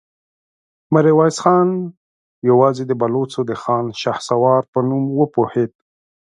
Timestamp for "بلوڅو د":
3.01-3.51